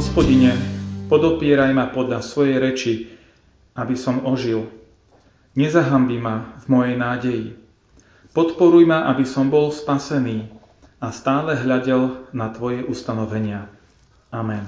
Hospodine, 0.00 0.56
podopieraj 1.12 1.76
ma 1.76 1.92
podľa 1.92 2.24
svojej 2.24 2.56
reči, 2.56 2.92
aby 3.76 3.92
som 3.92 4.24
ožil. 4.24 4.64
Nezahambí 5.52 6.16
ma 6.16 6.56
v 6.64 6.72
mojej 6.72 6.96
nádeji. 6.96 7.52
Podporuj 8.32 8.88
ma, 8.88 9.04
aby 9.12 9.28
som 9.28 9.52
bol 9.52 9.68
spasený 9.68 10.48
a 11.04 11.12
stále 11.12 11.52
hľadel 11.52 12.32
na 12.32 12.48
Tvoje 12.48 12.80
ustanovenia. 12.88 13.68
Amen. 14.32 14.64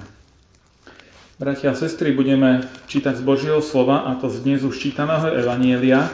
Bratia 1.41 1.73
a 1.73 1.81
sestry, 1.81 2.13
budeme 2.13 2.69
čítať 2.93 3.17
z 3.17 3.25
Božieho 3.25 3.65
slova, 3.65 4.05
a 4.13 4.21
to 4.21 4.29
z 4.29 4.45
dnes 4.45 4.61
už 4.61 4.77
čítaného 4.77 5.33
Evanielia, 5.33 6.13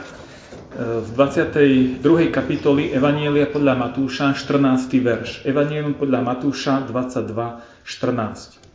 v 0.79 1.07
22. 1.11 1.99
kapitoli 2.31 2.95
Evanielia 2.95 3.51
podľa 3.51 3.83
Matúša, 3.83 4.31
14. 4.31 4.87
verš. 5.03 5.43
Evanielium 5.43 5.99
podľa 5.99 6.23
Matúša 6.23 6.87
22, 6.87 7.83
14 7.83 8.68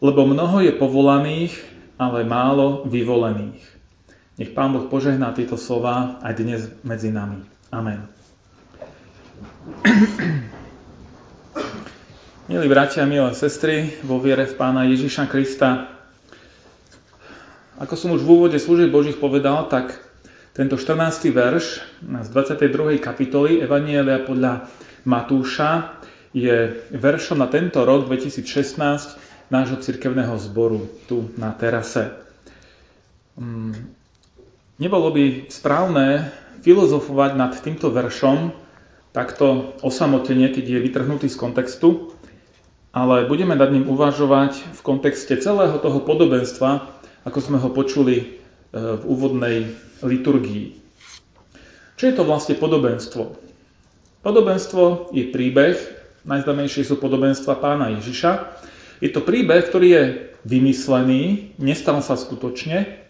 lebo 0.00 0.26
mnoho 0.26 0.60
je 0.64 0.72
povolaných, 0.74 1.54
ale 1.98 2.24
málo 2.26 2.82
vyvolených. 2.86 3.62
Nech 4.34 4.50
Pán 4.50 4.74
Boh 4.74 4.90
požehná 4.90 5.30
tieto 5.30 5.54
slova 5.54 6.18
aj 6.22 6.34
dnes 6.38 6.66
medzi 6.82 7.14
nami. 7.14 7.38
Amen. 7.70 8.02
Milí 12.50 12.68
bratia, 12.68 13.06
milé 13.06 13.32
sestry, 13.32 13.88
vo 14.04 14.20
viere 14.20 14.44
v 14.44 14.54
Pána 14.58 14.84
Ježiša 14.84 15.26
Krista, 15.30 15.94
ako 17.74 17.94
som 17.98 18.14
už 18.14 18.22
v 18.22 18.38
úvode 18.38 18.58
služieb 18.62 18.94
Božích 18.94 19.18
povedal, 19.18 19.66
tak 19.66 19.98
tento 20.54 20.78
14. 20.78 21.26
verš 21.34 21.82
z 22.06 22.28
22. 22.30 23.02
kapitoly 23.02 23.58
Evanielia 23.58 24.22
podľa 24.22 24.70
Matúša 25.02 25.98
je 26.30 26.70
veršom 26.94 27.42
na 27.42 27.50
tento 27.50 27.82
rok 27.82 28.06
2016 28.06 29.18
nášho 29.52 29.80
cirkevného 29.80 30.36
zboru 30.40 30.88
tu 31.08 31.28
na 31.36 31.52
terase. 31.52 32.12
Mm, 33.34 33.94
nebolo 34.78 35.10
by 35.10 35.50
správne 35.50 36.30
filozofovať 36.64 37.30
nad 37.36 37.52
týmto 37.60 37.92
veršom 37.92 38.54
takto 39.14 39.76
osamotene, 39.84 40.50
keď 40.50 40.64
je 40.64 40.84
vytrhnutý 40.90 41.26
z 41.30 41.38
kontextu, 41.38 42.10
ale 42.90 43.26
budeme 43.26 43.54
nad 43.54 43.70
ním 43.70 43.86
uvažovať 43.86 44.74
v 44.74 44.80
kontexte 44.82 45.38
celého 45.38 45.78
toho 45.78 46.02
podobenstva, 46.02 46.86
ako 47.26 47.38
sme 47.38 47.58
ho 47.62 47.70
počuli 47.70 48.16
e, 48.18 48.24
v 48.74 49.02
úvodnej 49.06 49.70
liturgii. 50.02 50.78
Čo 51.94 52.04
je 52.10 52.14
to 52.14 52.26
vlastne 52.26 52.58
podobenstvo? 52.58 53.38
Podobenstvo 54.26 55.14
je 55.14 55.30
príbeh, 55.30 55.78
najznámejšie 56.26 56.82
sú 56.82 56.98
podobenstva 56.98 57.60
pána 57.60 57.94
Ježiša, 58.00 58.32
je 59.04 59.12
to 59.12 59.20
príbeh, 59.20 59.68
ktorý 59.68 59.88
je 59.92 60.04
vymyslený, 60.48 61.52
nestal 61.60 62.00
sa 62.00 62.16
skutočne, 62.16 63.04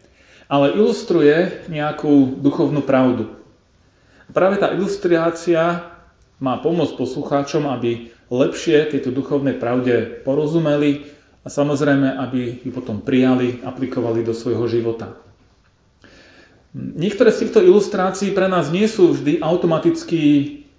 ale 0.51 0.75
ilustruje 0.75 1.71
nejakú 1.71 2.43
duchovnú 2.43 2.83
pravdu. 2.83 3.31
Práve 4.35 4.59
tá 4.59 4.75
ilustrácia 4.75 5.87
má 6.43 6.59
pomôcť 6.59 6.99
poslucháčom, 6.99 7.71
aby 7.71 8.11
lepšie 8.27 8.91
tejto 8.91 9.15
duchovnej 9.15 9.55
pravde 9.55 10.19
porozumeli 10.27 11.07
a 11.47 11.49
samozrejme, 11.53 12.19
aby 12.19 12.67
ju 12.67 12.71
potom 12.75 12.99
prijali, 12.99 13.63
aplikovali 13.63 14.27
do 14.27 14.35
svojho 14.35 14.67
života. 14.67 15.15
Niektoré 16.75 17.31
z 17.31 17.47
týchto 17.47 17.63
ilustrácií 17.63 18.35
pre 18.35 18.51
nás 18.51 18.75
nie 18.75 18.91
sú 18.91 19.15
vždy 19.15 19.39
automaticky 19.39 20.23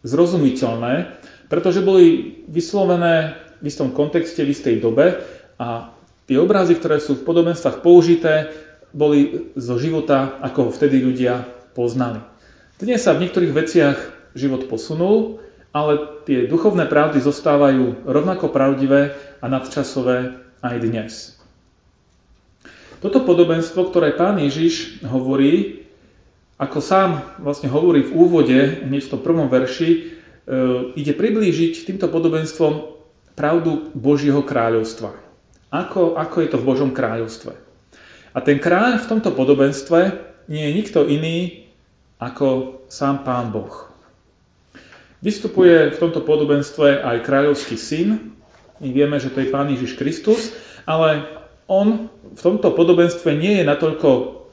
zrozumiteľné, 0.04 1.24
pretože 1.48 1.80
boli 1.80 2.36
vyslovené 2.52 3.45
v 3.60 3.66
istom 3.68 3.92
kontexte, 3.92 4.44
v 4.44 4.52
istej 4.52 4.82
dobe 4.84 5.22
a 5.60 5.94
tie 6.26 6.38
obrazy, 6.42 6.76
ktoré 6.76 6.98
sú 7.00 7.20
v 7.20 7.26
podobenstvách 7.26 7.86
použité, 7.86 8.52
boli 8.96 9.52
zo 9.60 9.76
života, 9.76 10.40
ako 10.40 10.70
ho 10.70 10.72
vtedy 10.72 11.04
ľudia 11.04 11.44
poznali. 11.76 12.24
Dnes 12.80 13.04
sa 13.04 13.16
v 13.16 13.28
niektorých 13.28 13.52
veciach 13.52 13.98
život 14.36 14.68
posunul, 14.72 15.44
ale 15.76 16.24
tie 16.24 16.48
duchovné 16.48 16.88
pravdy 16.88 17.20
zostávajú 17.20 18.08
rovnako 18.08 18.48
pravdivé 18.48 19.12
a 19.44 19.46
nadčasové 19.52 20.40
aj 20.64 20.76
dnes. 20.80 21.36
Toto 23.04 23.28
podobenstvo, 23.28 23.92
ktoré 23.92 24.16
pán 24.16 24.40
Ježiš 24.40 25.04
hovorí, 25.04 25.84
ako 26.56 26.80
sám 26.80 27.20
vlastne 27.44 27.68
hovorí 27.68 28.08
v 28.08 28.16
úvode, 28.16 28.60
hneď 28.88 29.04
v 29.04 29.12
tom 29.12 29.22
prvom 29.22 29.52
verši, 29.52 29.90
e, 29.92 30.00
ide 30.96 31.12
priblížiť 31.12 31.84
týmto 31.84 32.08
podobenstvom 32.08 32.95
pravdu 33.36 33.92
Božieho 33.94 34.42
kráľovstva. 34.42 35.14
Ako, 35.70 36.16
ako 36.16 36.36
je 36.42 36.50
to 36.50 36.58
v 36.64 36.68
Božom 36.68 36.92
kráľovstve. 36.96 37.52
A 38.36 38.40
ten 38.44 38.60
kráľ 38.60 39.04
v 39.04 39.10
tomto 39.12 39.32
podobenstve 39.36 40.00
nie 40.52 40.64
je 40.68 40.74
nikto 40.76 41.00
iný 41.08 41.68
ako 42.20 42.80
sám 42.88 43.28
Pán 43.28 43.52
Boh. 43.52 43.92
Vystupuje 45.20 45.96
v 45.96 46.00
tomto 46.00 46.24
podobenstve 46.24 47.04
aj 47.04 47.24
kráľovský 47.24 47.76
syn. 47.76 48.36
My 48.80 48.90
vieme, 48.92 49.18
že 49.20 49.32
to 49.32 49.44
je 49.44 49.52
Pán 49.52 49.72
Ježiš 49.72 49.96
Kristus, 50.00 50.52
ale 50.84 51.24
on 51.66 52.12
v 52.36 52.42
tomto 52.42 52.72
podobenstve 52.76 53.34
nie 53.34 53.60
je 53.60 53.66
natoľko 53.66 54.10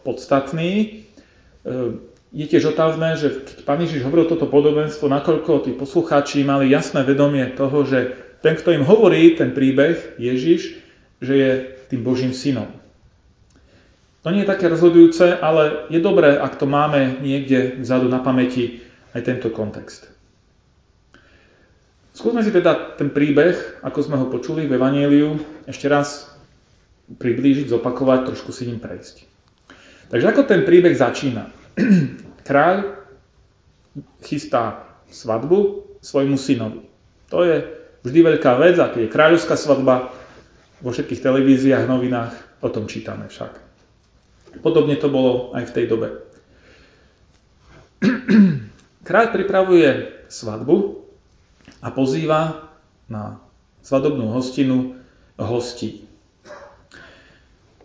podstatný. 0.06 0.70
E, 0.80 0.88
je 2.32 2.46
tiež 2.48 2.72
otázne, 2.72 3.20
že 3.20 3.44
keď 3.44 3.58
Pán 3.68 3.84
Ježiš 3.84 4.06
hovoril 4.08 4.30
toto 4.30 4.48
podobenstvo, 4.48 5.12
nakoľko 5.12 5.68
tí 5.68 5.76
poslucháči 5.76 6.46
mali 6.46 6.72
jasné 6.72 7.04
vedomie 7.04 7.44
toho, 7.52 7.84
že 7.84 8.16
ten, 8.42 8.58
kto 8.58 8.74
im 8.74 8.84
hovorí 8.84 9.38
ten 9.38 9.54
príbeh, 9.54 10.18
Ježiš, 10.18 10.76
že 11.22 11.34
je 11.38 11.50
tým 11.88 12.02
Božím 12.02 12.34
synom. 12.34 12.68
To 14.22 14.30
nie 14.30 14.46
je 14.46 14.50
také 14.50 14.70
rozhodujúce, 14.70 15.38
ale 15.38 15.86
je 15.90 15.98
dobré, 15.98 16.38
ak 16.38 16.58
to 16.58 16.66
máme 16.66 17.22
niekde 17.22 17.82
vzadu 17.82 18.06
na 18.06 18.22
pamäti 18.22 18.82
aj 19.14 19.26
tento 19.26 19.50
kontext. 19.50 20.10
Skúsme 22.12 22.44
si 22.44 22.52
teda 22.52 22.98
ten 22.98 23.10
príbeh, 23.10 23.82
ako 23.82 23.98
sme 24.04 24.20
ho 24.20 24.28
počuli 24.28 24.68
v 24.68 24.76
Evangeliu, 24.76 25.40
ešte 25.66 25.88
raz 25.90 26.28
priblížiť, 27.08 27.72
zopakovať, 27.72 28.30
trošku 28.30 28.54
si 28.54 28.68
ním 28.68 28.78
prejsť. 28.78 29.26
Takže 30.12 30.26
ako 30.28 30.42
ten 30.44 30.62
príbeh 30.62 30.92
začína? 30.92 31.48
Kráľ 32.48 33.00
chystá 34.22 34.86
svadbu 35.08 35.88
svojmu 36.04 36.36
synovi. 36.36 36.84
To 37.32 37.42
je 37.42 37.81
Vždy 38.02 38.18
veľká 38.18 38.58
vec, 38.58 38.76
a 38.82 38.90
keď 38.90 39.06
je 39.06 39.14
kráľovská 39.14 39.54
svadba, 39.54 40.10
vo 40.82 40.90
všetkých 40.90 41.22
televíziách, 41.22 41.86
novinách, 41.86 42.34
o 42.62 42.68
tom 42.70 42.90
čítame 42.90 43.30
však. 43.30 43.54
Podobne 44.60 44.98
to 44.98 45.06
bolo 45.06 45.54
aj 45.54 45.70
v 45.70 45.74
tej 45.74 45.84
dobe. 45.86 46.08
Kráľ 49.06 49.26
pripravuje 49.30 49.88
svadbu 50.26 51.06
a 51.82 51.88
pozýva 51.94 52.70
na 53.06 53.38
svadobnú 53.82 54.34
hostinu 54.34 54.98
hostí. 55.38 56.06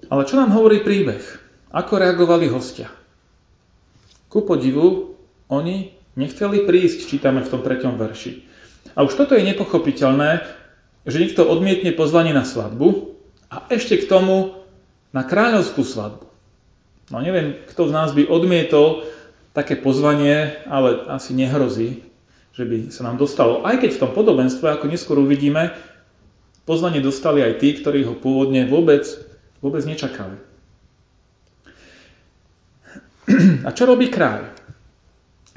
Ale 0.07 0.25
čo 0.25 0.37
nám 0.37 0.53
hovorí 0.53 0.81
príbeh? 0.81 1.21
Ako 1.73 1.99
reagovali 1.99 2.49
hostia? 2.49 2.89
Ku 4.31 4.45
podivu, 4.45 5.17
oni 5.51 5.93
nechceli 6.15 6.63
prísť, 6.63 7.07
čítame 7.11 7.43
v 7.43 7.51
tom 7.51 7.61
treťom 7.61 7.95
verši. 7.99 8.33
A 8.93 9.03
už 9.03 9.17
toto 9.17 9.33
je 9.35 9.43
nepochopiteľné, 9.43 10.45
že 11.07 11.23
niekto 11.23 11.47
odmietne 11.47 11.95
pozvanie 11.95 12.35
na 12.35 12.43
svadbu 12.43 13.15
a 13.47 13.67
ešte 13.71 13.99
k 13.99 14.07
tomu 14.11 14.59
na 15.15 15.23
kráľovskú 15.23 15.83
svadbu. 15.83 16.27
No 17.07 17.23
neviem, 17.23 17.55
kto 17.71 17.87
z 17.87 17.95
nás 17.95 18.11
by 18.11 18.27
odmietol 18.27 19.07
také 19.55 19.79
pozvanie, 19.79 20.59
ale 20.67 21.07
asi 21.07 21.31
nehrozí, 21.31 22.03
že 22.51 22.67
by 22.67 22.91
sa 22.91 23.07
nám 23.07 23.15
dostalo. 23.15 23.63
Aj 23.63 23.79
keď 23.79 23.95
v 23.95 24.01
tom 24.03 24.11
podobenstve, 24.11 24.67
ako 24.67 24.91
neskôr 24.91 25.17
uvidíme, 25.17 25.71
pozvanie 26.67 26.99
dostali 26.99 27.39
aj 27.39 27.63
tí, 27.63 27.79
ktorí 27.79 28.03
ho 28.03 28.19
pôvodne 28.19 28.67
vôbec, 28.67 29.07
vôbec 29.63 29.81
nečakali. 29.87 30.35
A 33.67 33.71
čo 33.71 33.87
robí 33.87 34.11
kráľ? 34.11 34.51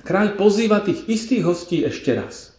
Kráľ 0.07 0.39
pozýva 0.39 0.81
tých 0.81 1.11
istých 1.11 1.43
hostí 1.45 1.83
ešte 1.83 2.15
raz. 2.15 2.50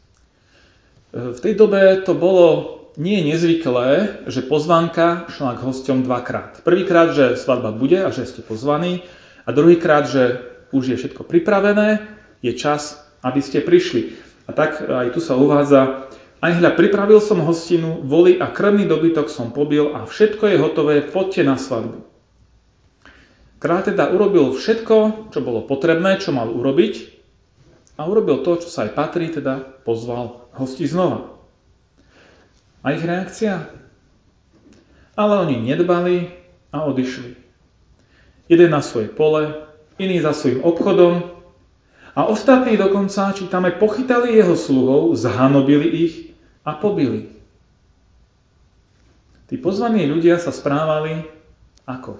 V 1.11 1.39
tej 1.43 1.59
dobe 1.59 1.99
to 2.07 2.15
bolo 2.15 2.79
nie 2.95 3.19
je 3.19 3.27
nezvyklé, 3.35 3.89
že 4.31 4.47
pozvánka 4.47 5.27
šla 5.27 5.59
k 5.59 5.63
hosťom 5.67 6.07
dvakrát. 6.07 6.63
Prvýkrát, 6.63 7.11
že 7.11 7.35
svadba 7.35 7.75
bude 7.75 7.99
a 7.99 8.15
že 8.15 8.23
ste 8.23 8.39
pozvaní 8.39 9.03
a 9.43 9.51
druhýkrát, 9.51 10.07
že 10.07 10.39
už 10.71 10.95
je 10.95 10.95
všetko 10.95 11.27
pripravené, 11.27 11.99
je 12.39 12.55
čas, 12.55 13.03
aby 13.27 13.43
ste 13.43 13.59
prišli. 13.59 14.15
A 14.47 14.55
tak 14.55 14.79
aj 14.87 15.11
tu 15.11 15.19
sa 15.19 15.35
uvádza, 15.35 16.07
aj 16.39 16.57
hľa, 16.57 16.79
pripravil 16.79 17.19
som 17.19 17.43
hostinu, 17.43 18.01
voli 18.07 18.39
a 18.39 18.47
krvný 18.47 18.87
dobytok 18.87 19.27
som 19.27 19.51
pobil 19.51 19.91
a 19.91 20.07
všetko 20.07 20.47
je 20.47 20.57
hotové, 20.63 20.95
poďte 21.03 21.43
na 21.43 21.59
svadbu. 21.59 22.07
Kráľ 23.61 23.93
teda 23.93 24.09
urobil 24.09 24.55
všetko, 24.55 25.29
čo 25.29 25.39
bolo 25.43 25.61
potrebné, 25.67 26.17
čo 26.17 26.33
mal 26.33 26.49
urobiť 26.49 27.20
a 27.95 28.01
urobil 28.07 28.43
to, 28.45 28.61
čo 28.61 28.69
sa 28.71 28.87
aj 28.87 28.95
patrí, 28.95 29.31
teda 29.31 29.83
pozval 29.83 30.47
hosti 30.55 30.87
znova. 30.87 31.31
A 32.81 32.97
ich 32.97 33.03
reakcia? 33.05 33.69
Ale 35.13 35.33
oni 35.43 35.61
nedbali 35.61 36.31
a 36.73 36.87
odišli. 36.87 37.37
Jeden 38.49 38.71
na 38.73 38.81
svoje 38.81 39.11
pole, 39.11 39.67
iný 40.01 40.23
za 40.23 40.33
svojim 40.33 40.63
obchodom 40.65 41.41
a 42.11 42.27
ostatní 42.27 42.75
dokonca, 42.75 43.31
čítame, 43.31 43.71
pochytali 43.75 44.35
jeho 44.35 44.57
sluhov, 44.57 45.15
zhanobili 45.15 45.87
ich 45.87 46.15
a 46.67 46.75
pobili. 46.75 47.31
Tí 49.47 49.59
pozvaní 49.59 50.07
ľudia 50.07 50.39
sa 50.39 50.51
správali 50.51 51.27
ako? 51.83 52.19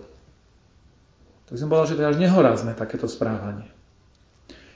Tak 1.48 1.56
som 1.60 1.68
povedal, 1.68 1.88
že 1.92 1.96
to 2.00 2.04
je 2.04 2.12
až 2.16 2.20
nehorázne 2.20 2.72
takéto 2.76 3.08
správanie. 3.12 3.68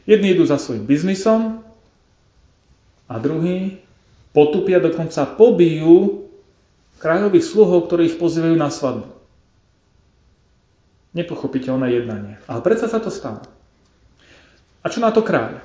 Jedni 0.05 0.37
idú 0.37 0.45
za 0.45 0.61
svojim 0.61 0.85
biznisom 0.85 1.65
a 3.09 3.13
druhý 3.17 3.81
potupia, 4.37 4.77
dokonca 4.77 5.25
pobijú 5.25 6.29
kráľových 7.01 7.45
sluhov, 7.45 7.89
ktorí 7.89 8.13
ich 8.13 8.21
pozývajú 8.21 8.53
na 8.53 8.69
svadbu. 8.69 9.09
Nepochopiteľné 11.17 11.87
jednanie. 11.89 12.35
Ale 12.45 12.61
predsa 12.61 12.85
sa 12.85 13.01
to 13.01 13.09
stalo. 13.09 13.41
A 14.85 14.91
čo 14.93 15.01
na 15.01 15.09
to 15.09 15.25
kráľ? 15.25 15.57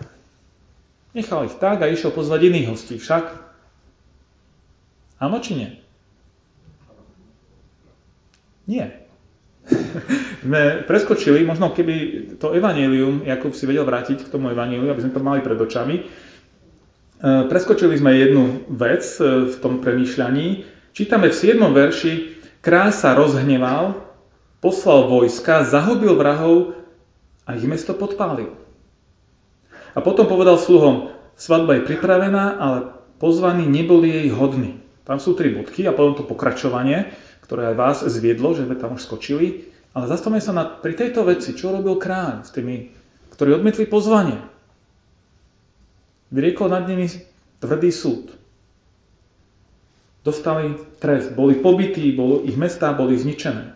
Nechal 1.12 1.44
ich 1.44 1.58
tak 1.58 1.82
a 1.82 1.90
išiel 1.90 2.14
pozvať 2.14 2.48
iných 2.48 2.70
hostí 2.70 2.96
však. 2.96 3.24
Áno 5.20 5.36
či 5.42 5.52
nie? 5.58 5.70
Nie. 8.70 9.09
sme 10.46 10.84
preskočili, 10.86 11.42
možno 11.42 11.74
keby 11.74 11.94
to 12.38 12.54
evanílium, 12.54 13.26
Jakub 13.26 13.52
si 13.52 13.66
vedel 13.66 13.84
vrátiť 13.84 14.26
k 14.26 14.32
tomu 14.32 14.50
evaníliu, 14.54 14.90
aby 14.90 15.02
sme 15.02 15.14
to 15.14 15.22
mali 15.22 15.40
pred 15.42 15.58
očami, 15.58 16.06
Eh, 17.20 17.44
preskočili 17.52 18.00
sme 18.00 18.16
jednu 18.16 18.64
vec 18.72 19.04
eh, 19.20 19.44
v 19.44 19.54
tom 19.60 19.84
premýšľaní. 19.84 20.64
Čítame 20.96 21.28
v 21.28 21.36
7. 21.36 21.60
verši, 21.68 22.12
kráľ 22.64 22.96
sa 22.96 23.12
rozhneval, 23.12 23.92
poslal 24.64 25.04
vojska, 25.04 25.68
zahubil 25.68 26.16
vrahov 26.16 26.80
a 27.44 27.60
ich 27.60 27.68
mesto 27.68 27.92
podpálil. 27.92 28.56
A 29.92 30.00
potom 30.00 30.24
povedal 30.24 30.56
sluhom, 30.56 31.12
svadba 31.36 31.76
je 31.76 31.92
pripravená, 31.92 32.56
ale 32.56 32.78
pozvaní 33.20 33.68
neboli 33.68 34.08
jej 34.08 34.28
hodní. 34.32 34.80
Tam 35.04 35.20
sú 35.20 35.36
tri 35.36 35.52
bodky 35.52 35.84
a 35.84 35.92
potom 35.92 36.16
to 36.16 36.24
pokračovanie, 36.24 37.12
ktoré 37.44 37.68
aj 37.68 37.76
vás 37.76 37.96
zviedlo, 38.00 38.56
že 38.56 38.64
sme 38.64 38.80
tam 38.80 38.96
už 38.96 39.04
skočili. 39.04 39.68
Ale 39.90 40.06
zastavme 40.06 40.38
sa 40.38 40.54
na, 40.54 40.64
pri 40.70 40.94
tejto 40.94 41.26
veci, 41.26 41.50
čo 41.50 41.74
robil 41.74 41.98
kráľ 41.98 42.46
s 42.46 42.54
tými, 42.54 42.94
ktorí 43.34 43.58
odmietli 43.58 43.90
pozvanie 43.90 44.38
vyriekol 46.30 46.70
nad 46.70 46.86
nimi 46.86 47.10
tvrdý 47.58 47.90
súd. 47.90 48.30
Dostali 50.22 50.78
trest, 51.02 51.34
boli 51.34 51.58
pobytí, 51.58 52.14
bol, 52.14 52.46
ich 52.46 52.54
mestá 52.54 52.94
boli 52.94 53.18
zničené. 53.18 53.74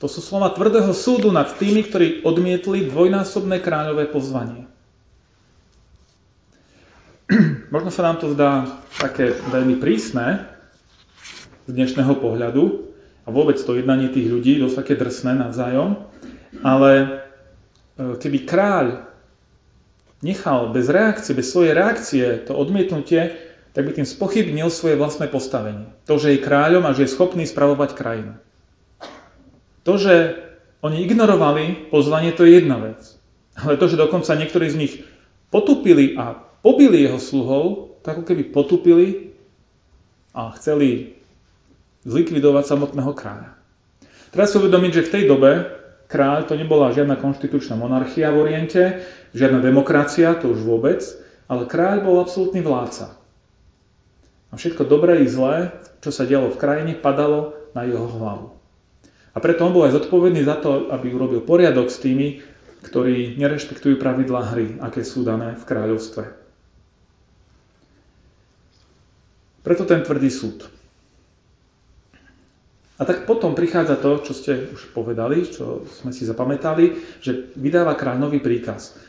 To 0.00 0.08
sú 0.08 0.20
slova 0.20 0.52
tvrdého 0.52 0.92
súdu 0.96 1.32
nad 1.32 1.48
tými, 1.56 1.84
ktorí 1.88 2.24
odmietli 2.24 2.88
dvojnásobné 2.88 3.60
kráľové 3.60 4.08
pozvanie. 4.08 4.68
Možno 7.74 7.88
sa 7.88 8.04
nám 8.04 8.20
to 8.20 8.32
zdá 8.36 8.68
také 9.00 9.32
veľmi 9.48 9.80
prísne 9.80 10.44
z 11.68 11.70
dnešného 11.72 12.16
pohľadu 12.20 12.89
a 13.24 13.28
vôbec 13.28 13.60
to 13.60 13.76
jednanie 13.76 14.08
tých 14.08 14.28
ľudí 14.28 14.58
dosť 14.60 14.76
také 14.84 14.94
drsné 14.96 15.36
navzájom, 15.36 16.00
ale 16.64 16.92
e, 16.96 17.06
keby 18.16 18.38
kráľ 18.48 18.86
nechal 20.20 20.72
bez 20.72 20.88
reakcie, 20.88 21.32
bez 21.36 21.48
svojej 21.48 21.72
reakcie 21.72 22.24
to 22.44 22.52
odmietnutie, 22.56 23.36
tak 23.70 23.86
by 23.86 23.92
tým 23.94 24.08
spochybnil 24.08 24.68
svoje 24.68 24.98
vlastné 24.98 25.30
postavenie. 25.30 25.86
To, 26.10 26.18
že 26.18 26.34
je 26.34 26.44
kráľom 26.44 26.84
a 26.84 26.94
že 26.96 27.06
je 27.06 27.14
schopný 27.14 27.46
spravovať 27.46 27.90
krajinu. 27.94 28.34
To, 29.86 29.94
že 29.96 30.36
oni 30.82 31.04
ignorovali 31.06 31.92
pozvanie, 31.92 32.34
to 32.34 32.44
je 32.44 32.60
jedna 32.60 32.80
vec. 32.82 33.00
Ale 33.54 33.76
to, 33.76 33.86
že 33.86 34.00
dokonca 34.00 34.32
niektorí 34.34 34.66
z 34.72 34.80
nich 34.80 34.94
potupili 35.52 36.16
a 36.16 36.34
pobili 36.64 37.04
jeho 37.04 37.20
sluhov, 37.20 37.64
tak 38.00 38.20
ako 38.20 38.24
keby 38.32 38.42
potupili 38.48 39.06
a 40.32 40.50
chceli 40.56 41.19
zlikvidovať 42.06 42.64
samotného 42.64 43.12
kráľa. 43.12 43.50
Treba 44.30 44.46
si 44.46 44.56
uvedomiť, 44.56 44.92
že 44.94 45.06
v 45.06 45.12
tej 45.12 45.24
dobe 45.26 45.50
kráľ 46.06 46.46
to 46.46 46.54
nebola 46.54 46.94
žiadna 46.94 47.18
konštitučná 47.18 47.74
monarchia 47.74 48.30
v 48.30 48.40
Oriente, 48.40 48.82
Žiadna 49.30 49.62
demokracia, 49.62 50.34
to 50.34 50.50
už 50.50 50.66
vôbec, 50.66 50.98
ale 51.46 51.70
kráľ 51.70 52.02
bol 52.02 52.18
absolútny 52.18 52.66
vládca. 52.66 53.14
A 54.50 54.58
všetko 54.58 54.90
dobré 54.90 55.22
i 55.22 55.30
zlé, 55.30 55.70
čo 56.02 56.10
sa 56.10 56.26
dialo 56.26 56.50
v 56.50 56.58
krajine, 56.58 56.92
padalo 56.98 57.54
na 57.70 57.86
jeho 57.86 58.10
hlavu. 58.10 58.58
A 59.30 59.38
preto 59.38 59.62
on 59.62 59.70
bol 59.70 59.86
aj 59.86 59.94
zodpovedný 59.94 60.42
za 60.42 60.58
to, 60.58 60.90
aby 60.90 61.14
urobil 61.14 61.46
poriadok 61.46 61.86
s 61.86 62.02
tými, 62.02 62.42
ktorí 62.82 63.38
nerešpektujú 63.38 64.02
pravidlá 64.02 64.50
hry, 64.50 64.82
aké 64.82 65.06
sú 65.06 65.22
dané 65.22 65.54
v 65.54 65.62
kráľovstve. 65.62 66.24
Preto 69.62 69.86
ten 69.86 70.02
tvrdý 70.02 70.26
súd. 70.26 70.66
A 73.00 73.08
tak 73.08 73.24
potom 73.24 73.56
prichádza 73.56 73.96
to, 73.96 74.20
čo 74.20 74.36
ste 74.36 74.52
už 74.76 74.92
povedali, 74.92 75.48
čo 75.48 75.88
sme 75.88 76.12
si 76.12 76.28
zapamätali, 76.28 77.00
že 77.24 77.48
vydáva 77.56 77.96
kráľ 77.96 78.28
nový 78.28 78.44
príkaz. 78.44 79.00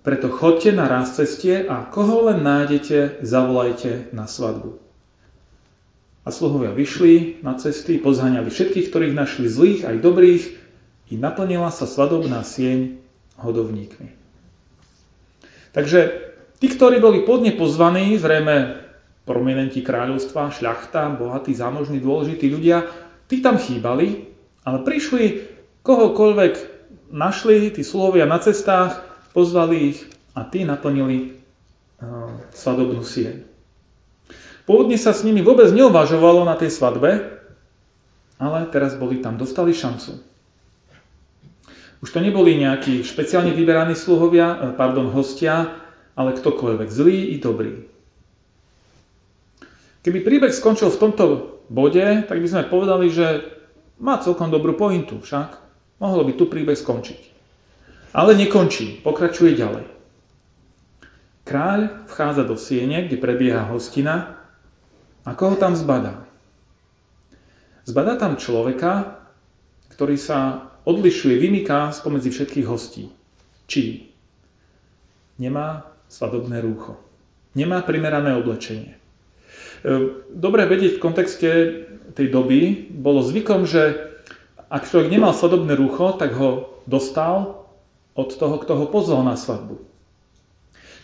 Preto 0.00 0.32
chodte 0.32 0.72
na 0.72 0.88
raz 0.88 1.12
cestie 1.20 1.68
a 1.68 1.84
koho 1.84 2.32
len 2.32 2.40
nájdete, 2.40 3.20
zavolajte 3.20 4.08
na 4.16 4.24
svadbu. 4.24 4.80
A 6.24 6.32
sluhovia 6.32 6.72
vyšli 6.72 7.44
na 7.44 7.60
cesty, 7.60 8.00
pozhaňali 8.00 8.48
všetkých, 8.48 8.88
ktorých 8.88 9.14
našli 9.14 9.46
zlých 9.52 9.84
aj 9.84 9.96
dobrých 10.00 10.44
i 11.12 11.14
naplnila 11.20 11.68
sa 11.68 11.84
svadobná 11.84 12.40
sieň 12.40 12.98
hodovníkmi. 13.36 14.16
Takže 15.76 16.00
tí, 16.56 16.66
ktorí 16.72 17.04
boli 17.04 17.28
podne 17.28 17.52
pozvaní, 17.52 18.16
zrejme 18.16 18.80
prominenti 19.28 19.84
kráľovstva, 19.84 20.54
šľachta, 20.54 21.12
bohatí, 21.18 21.52
zámožní, 21.52 22.00
dôležití 22.00 22.48
ľudia, 22.48 23.05
tí 23.26 23.42
tam 23.42 23.58
chýbali, 23.58 24.26
ale 24.66 24.78
prišli 24.82 25.46
kohokoľvek 25.86 26.54
našli, 27.14 27.70
tí 27.70 27.82
sluhovia 27.86 28.26
na 28.26 28.42
cestách, 28.42 29.02
pozvali 29.30 29.94
ich 29.94 29.98
a 30.34 30.42
tí 30.42 30.66
naplnili 30.66 31.38
uh, 32.02 32.34
svadobnú 32.50 33.06
sieň. 33.06 33.46
Pôvodne 34.66 34.98
sa 34.98 35.14
s 35.14 35.22
nimi 35.22 35.46
vôbec 35.46 35.70
neuvažovalo 35.70 36.42
na 36.42 36.58
tej 36.58 36.74
svadbe, 36.74 37.38
ale 38.42 38.58
teraz 38.74 38.98
boli 38.98 39.22
tam, 39.22 39.38
dostali 39.38 39.70
šancu. 39.70 40.18
Už 42.02 42.08
to 42.12 42.20
neboli 42.20 42.58
nejakí 42.60 43.00
špeciálne 43.06 43.54
vyberaní 43.54 43.96
sluhovia, 43.96 44.46
eh, 44.52 44.58
pardon, 44.74 45.08
hostia, 45.08 45.80
ale 46.18 46.36
ktokoľvek, 46.36 46.88
zlý 46.90 47.32
i 47.32 47.36
dobrý. 47.40 47.86
Keby 50.02 50.18
príbeh 50.22 50.52
skončil 50.54 50.92
v 50.92 51.00
tomto 51.02 51.24
bode, 51.70 52.26
tak 52.26 52.38
by 52.38 52.48
sme 52.48 52.70
povedali, 52.70 53.10
že 53.10 53.46
má 53.98 54.20
celkom 54.20 54.52
dobrú 54.52 54.76
pointu, 54.76 55.18
však 55.22 55.56
mohlo 56.02 56.22
by 56.24 56.32
tu 56.36 56.46
príbeh 56.46 56.76
skončiť. 56.76 57.20
Ale 58.16 58.32
nekončí, 58.36 59.04
pokračuje 59.04 59.56
ďalej. 59.56 59.84
Kráľ 61.46 62.08
vchádza 62.10 62.42
do 62.42 62.58
siene, 62.58 63.06
kde 63.06 63.22
prebieha 63.22 63.70
hostina 63.70 64.40
a 65.22 65.30
koho 65.36 65.54
tam 65.54 65.78
zbadá? 65.78 66.26
Zbadá 67.86 68.18
tam 68.18 68.34
človeka, 68.34 69.22
ktorý 69.94 70.18
sa 70.18 70.70
odlišuje, 70.82 71.38
vymyká 71.38 71.94
spomedzi 71.94 72.34
všetkých 72.34 72.66
hostí. 72.66 73.14
Či 73.70 74.10
nemá 75.38 75.86
svadobné 76.10 76.58
rúcho, 76.62 76.98
nemá 77.54 77.82
primerané 77.86 78.34
oblečenie. 78.34 78.98
E, 79.82 80.24
dobre 80.32 80.66
vedieť 80.66 80.98
v 80.98 81.02
kontexte 81.02 81.50
tej 82.16 82.26
doby, 82.32 82.90
bolo 82.90 83.20
zvykom, 83.20 83.68
že 83.68 84.12
ak 84.66 84.88
človek 84.88 85.12
nemal 85.12 85.36
svadobné 85.36 85.78
rúcho, 85.78 86.16
tak 86.16 86.34
ho 86.34 86.82
dostal 86.88 87.66
od 88.16 88.30
toho, 88.32 88.56
kto 88.58 88.72
ho 88.74 88.86
pozval 88.88 89.22
na 89.22 89.36
svadbu. 89.36 89.78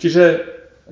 Čiže 0.03 0.25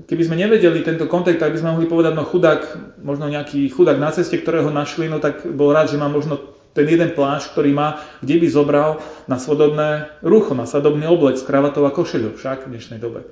keby 0.06 0.22
sme 0.22 0.36
nevedeli 0.38 0.86
tento 0.86 1.10
kontext, 1.10 1.42
tak 1.42 1.50
by 1.56 1.58
sme 1.58 1.72
mohli 1.74 1.90
povedať, 1.90 2.12
no 2.14 2.22
chudák, 2.22 2.62
možno 3.02 3.26
nejaký 3.26 3.66
chudák 3.72 3.98
na 3.98 4.14
ceste, 4.14 4.38
ktorého 4.38 4.70
našli, 4.70 5.10
no 5.10 5.18
tak 5.18 5.42
bol 5.42 5.74
rád, 5.74 5.90
že 5.90 5.98
má 5.98 6.06
možno 6.06 6.38
ten 6.70 6.86
jeden 6.86 7.10
plášť, 7.10 7.50
ktorý 7.50 7.74
má, 7.74 7.98
kde 8.22 8.38
by 8.38 8.46
zobral 8.46 9.02
na 9.26 9.42
svadobné 9.42 10.06
rucho, 10.22 10.54
na 10.54 10.70
svadobný 10.70 11.10
oblek 11.10 11.34
s 11.34 11.42
kravatou 11.42 11.82
a 11.82 11.90
košeľou, 11.90 12.38
však 12.38 12.70
v 12.70 12.78
dnešnej 12.78 13.02
dobe. 13.02 13.26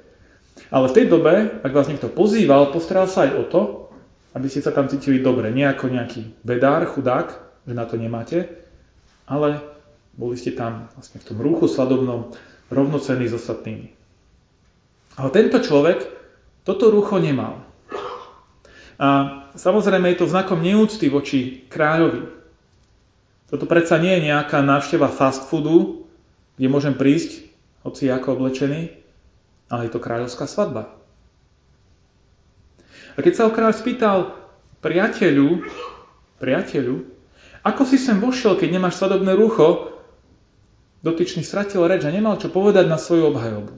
Ale 0.75 0.91
v 0.91 0.97
tej 0.99 1.07
dobe, 1.07 1.63
ak 1.63 1.71
vás 1.71 1.87
niekto 1.87 2.11
pozýval, 2.11 2.75
postaral 2.75 3.07
sa 3.07 3.31
aj 3.31 3.33
o 3.39 3.45
to, 3.47 3.61
aby 4.35 4.47
ste 4.51 4.61
sa 4.61 4.75
tam 4.75 4.91
cítili 4.91 5.23
dobre. 5.23 5.49
Nie 5.53 5.73
ako 5.73 5.93
nejaký 5.93 6.45
bedár, 6.45 6.85
chudák, 6.89 7.33
že 7.65 7.75
na 7.77 7.85
to 7.89 7.97
nemáte, 7.97 8.49
ale 9.29 9.61
boli 10.19 10.35
ste 10.35 10.57
tam 10.57 10.91
vlastne 10.97 11.23
v 11.23 11.29
tom 11.31 11.39
ruchu 11.39 11.71
svadobnom 11.71 12.35
rovnocenní 12.69 13.31
s 13.31 13.39
ostatnými. 13.39 13.95
Ale 15.17 15.29
tento 15.31 15.63
človek 15.63 16.05
toto 16.67 16.93
rucho 16.93 17.17
nemal. 17.17 17.65
A 18.99 19.09
samozrejme 19.55 20.11
je 20.13 20.19
to 20.21 20.31
znakom 20.31 20.59
neúcty 20.59 21.07
voči 21.07 21.65
kráľovi. 21.71 22.27
Toto 23.49 23.65
predsa 23.65 23.97
nie 23.97 24.13
je 24.19 24.29
nejaká 24.29 24.61
návšteva 24.61 25.09
fast 25.09 25.49
foodu, 25.49 26.05
kde 26.59 26.69
môžem 26.69 26.93
prísť, 26.99 27.49
hoci 27.87 28.11
ako 28.11 28.37
oblečený, 28.37 28.93
ale 29.71 29.87
je 29.87 29.93
to 29.95 30.03
kráľovská 30.03 30.45
svadba. 30.51 30.98
A 33.19 33.23
keď 33.27 33.33
sa 33.35 33.43
ho 33.51 33.53
kráľ 33.53 33.75
spýtal 33.75 34.19
priateľu, 34.79 35.67
priateľu, 36.39 37.03
ako 37.67 37.83
si 37.83 37.99
sem 37.99 38.23
vošiel, 38.23 38.55
keď 38.55 38.79
nemáš 38.79 39.03
svadobné 39.03 39.35
rucho, 39.35 39.99
dotyčný 41.03 41.43
stratil 41.43 41.83
reč 41.91 42.07
a 42.07 42.15
nemal 42.15 42.39
čo 42.39 42.47
povedať 42.47 42.87
na 42.87 42.95
svoju 42.95 43.35
obhajobu. 43.35 43.75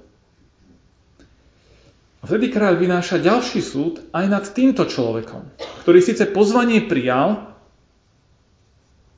A 2.21 2.29
vtedy 2.29 2.53
kráľ 2.53 2.77
vynáša 2.77 3.17
ďalší 3.17 3.65
súd 3.65 4.05
aj 4.13 4.25
nad 4.29 4.45
týmto 4.45 4.85
človekom, 4.85 5.49
ktorý 5.89 6.05
síce 6.05 6.29
pozvanie 6.29 6.85
prijal, 6.85 7.57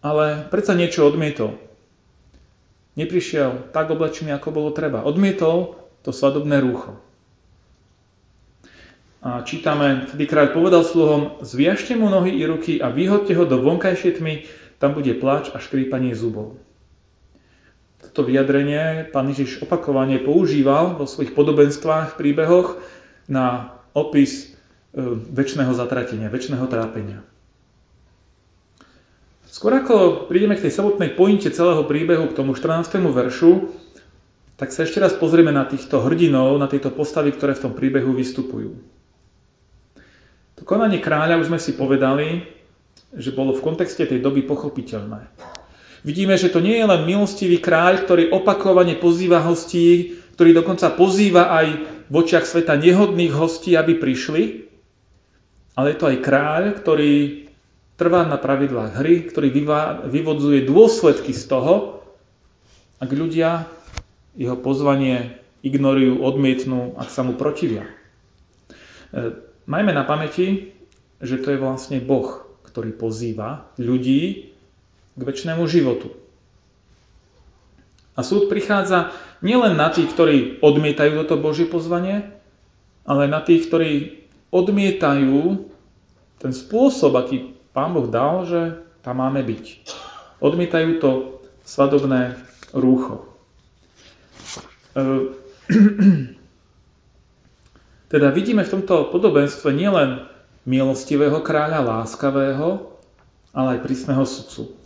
ale 0.07 0.47
predsa 0.55 0.79
niečo 0.79 1.03
odmietol. 1.03 1.59
Neprišiel 2.95 3.75
tak 3.75 3.91
oblečený, 3.91 4.39
ako 4.39 4.55
bolo 4.55 4.71
treba. 4.71 5.03
Odmietol 5.03 5.83
to 6.07 6.15
svadobné 6.15 6.63
rúcho. 6.63 6.95
A 9.23 9.47
čítame, 9.47 10.11
vtedy 10.11 10.27
kráľ 10.27 10.51
povedal 10.51 10.83
sluhom, 10.83 11.39
zviažte 11.47 11.95
mu 11.95 12.11
nohy 12.11 12.35
i 12.35 12.43
ruky 12.43 12.83
a 12.83 12.91
vyhodte 12.91 13.39
ho 13.39 13.47
do 13.47 13.63
vonkajšej 13.63 14.19
tmy, 14.19 14.51
tam 14.83 14.99
bude 14.99 15.15
pláč 15.15 15.47
a 15.55 15.63
škrípanie 15.63 16.11
zubov. 16.11 16.59
Toto 18.03 18.27
vyjadrenie 18.27 19.07
pán 19.15 19.31
Ježiš 19.31 19.63
opakovane 19.63 20.19
používal 20.19 20.99
vo 20.99 21.07
svojich 21.07 21.39
podobenstvách, 21.39 22.19
príbehoch 22.19 22.83
na 23.31 23.79
opis 23.95 24.59
e, 24.91 25.07
väčšného 25.31 25.71
zatratenia, 25.71 26.27
väčšného 26.27 26.67
trápenia. 26.67 27.23
Skôr 29.47 29.79
ako 29.79 30.27
prídeme 30.27 30.59
k 30.59 30.67
tej 30.67 30.83
samotnej 30.83 31.15
pointe 31.15 31.47
celého 31.47 31.87
príbehu, 31.87 32.27
k 32.27 32.35
tomu 32.43 32.59
14. 32.59 32.91
veršu, 32.99 33.71
tak 34.59 34.75
sa 34.75 34.83
ešte 34.83 34.99
raz 34.99 35.15
pozrieme 35.15 35.55
na 35.55 35.63
týchto 35.63 36.03
hrdinov, 36.03 36.59
na 36.59 36.67
tieto 36.67 36.91
postavy, 36.91 37.31
ktoré 37.31 37.55
v 37.55 37.71
tom 37.71 37.73
príbehu 37.79 38.11
vystupujú. 38.11 38.75
To 40.63 40.79
konanie 40.79 41.03
kráľa 41.03 41.43
už 41.43 41.51
sme 41.51 41.59
si 41.59 41.75
povedali, 41.75 42.47
že 43.19 43.35
bolo 43.35 43.51
v 43.51 43.67
kontexte 43.67 44.07
tej 44.07 44.23
doby 44.23 44.47
pochopiteľné. 44.47 45.27
Vidíme, 46.07 46.39
že 46.39 46.55
to 46.55 46.63
nie 46.63 46.79
je 46.79 46.87
len 46.87 47.03
milostivý 47.03 47.59
kráľ, 47.59 48.07
ktorý 48.07 48.31
opakovane 48.31 48.95
pozýva 48.95 49.43
hostí, 49.43 50.15
ktorý 50.39 50.63
dokonca 50.63 50.95
pozýva 50.95 51.51
aj 51.51 51.67
v 52.07 52.15
očiach 52.15 52.47
sveta 52.47 52.79
nehodných 52.79 53.35
hostí, 53.35 53.75
aby 53.75 53.99
prišli, 53.99 54.71
ale 55.75 55.87
je 55.91 55.99
to 55.99 56.07
aj 56.15 56.23
kráľ, 56.23 56.63
ktorý 56.79 57.51
trvá 57.99 58.23
na 58.23 58.39
pravidlách 58.39 59.03
hry, 59.03 59.27
ktorý 59.35 59.51
vyvodzuje 60.07 60.63
dôsledky 60.63 61.35
z 61.35 61.43
toho, 61.51 62.07
ak 63.03 63.11
ľudia 63.11 63.67
jeho 64.39 64.55
pozvanie 64.63 65.43
ignorujú, 65.67 66.23
odmietnú, 66.23 66.95
ak 67.03 67.11
sa 67.11 67.27
mu 67.27 67.35
protivia. 67.35 67.83
Majme 69.73 69.97
na 69.97 70.05
pamäti, 70.05 70.77
že 71.25 71.41
to 71.41 71.57
je 71.57 71.63
vlastne 71.65 71.97
Boh, 72.05 72.45
ktorý 72.69 72.93
pozýva 72.93 73.73
ľudí 73.81 74.53
k 75.17 75.21
väčšnému 75.25 75.65
životu. 75.65 76.13
A 78.13 78.21
súd 78.21 78.53
prichádza 78.53 79.17
nielen 79.41 79.81
na 79.81 79.89
tých, 79.89 80.13
ktorí 80.13 80.61
odmietajú 80.61 81.25
toto 81.25 81.41
Božie 81.41 81.65
pozvanie, 81.65 82.29
ale 83.09 83.33
na 83.33 83.41
tých, 83.41 83.73
ktorí 83.73 84.29
odmietajú 84.53 85.65
ten 86.37 86.53
spôsob, 86.53 87.17
aký 87.17 87.57
Pán 87.73 87.97
Boh 87.97 88.13
dal, 88.13 88.45
že 88.45 88.77
tam 89.01 89.25
máme 89.25 89.41
byť. 89.41 89.65
Odmietajú 90.45 91.01
to 91.01 91.41
svadobné 91.65 92.37
rúcho. 92.77 93.25
E, 94.93 95.33
teda 98.13 98.29
vidíme 98.29 98.61
v 98.61 98.73
tomto 98.79 99.09
podobenstve 99.09 99.73
nielen 99.73 100.29
milostivého 100.69 101.41
kráľa, 101.41 101.81
láskavého, 101.81 102.93
ale 103.57 103.81
aj 103.81 103.85
prísneho 103.89 104.23
sudcu. 104.29 104.77